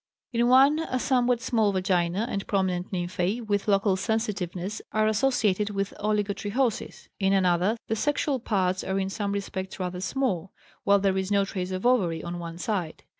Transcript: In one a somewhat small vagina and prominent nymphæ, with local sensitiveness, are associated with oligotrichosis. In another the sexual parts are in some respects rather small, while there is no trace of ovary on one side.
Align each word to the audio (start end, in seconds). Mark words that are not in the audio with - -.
In 0.33 0.47
one 0.47 0.79
a 0.79 0.97
somewhat 0.97 1.41
small 1.41 1.71
vagina 1.71 2.25
and 2.27 2.47
prominent 2.47 2.91
nymphæ, 2.91 3.45
with 3.45 3.67
local 3.67 3.95
sensitiveness, 3.95 4.81
are 4.91 5.05
associated 5.07 5.69
with 5.69 5.93
oligotrichosis. 5.99 7.07
In 7.19 7.33
another 7.33 7.77
the 7.85 7.95
sexual 7.95 8.39
parts 8.39 8.83
are 8.83 8.97
in 8.99 9.09
some 9.11 9.31
respects 9.31 9.79
rather 9.79 10.01
small, 10.01 10.53
while 10.85 10.97
there 10.97 11.19
is 11.19 11.29
no 11.29 11.45
trace 11.45 11.69
of 11.69 11.85
ovary 11.85 12.23
on 12.23 12.39
one 12.39 12.57
side. 12.57 13.03